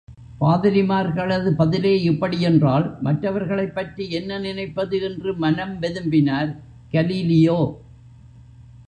பாதிரிமார்களது 0.39 1.49
பதிலே 1.49 2.01
இப்படி 2.01 2.41
என்றால் 2.41 2.97
மற்றவர்களைப் 3.01 3.75
பற்றி 3.75 4.09
என்ன 4.11 4.39
நினைப்பது 4.39 5.01
என்று 5.01 5.33
மனம் 5.35 5.81
வெதும்பினார் 5.81 6.51
கலீலியோ! 6.93 7.59